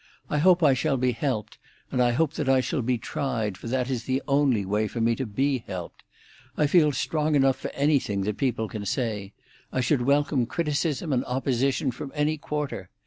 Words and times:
I 0.31 0.39
hope 0.39 0.63
I 0.63 0.73
shall 0.73 0.97
be 0.97 1.11
helped, 1.11 1.59
and 1.91 2.01
I 2.01 2.13
hope 2.13 2.33
that 2.33 2.49
I 2.49 2.59
shall 2.59 2.81
be 2.81 2.97
tried, 2.97 3.55
for 3.55 3.67
that 3.67 3.87
is 3.87 4.05
the 4.05 4.23
only 4.27 4.65
way 4.65 4.87
for 4.87 4.99
me 4.99 5.15
to 5.15 5.27
be 5.27 5.59
helped. 5.67 6.01
I 6.57 6.65
feel 6.65 6.91
strong 6.91 7.35
enough 7.35 7.57
for 7.59 7.69
anything 7.75 8.21
that 8.21 8.37
people 8.37 8.67
can 8.67 8.83
say. 8.87 9.33
I 9.71 9.79
should 9.81 10.01
welcome 10.01 10.47
criticism 10.47 11.13
and 11.13 11.23
opposition 11.25 11.91
from 11.91 12.11
any 12.15 12.39
quarter. 12.39 12.89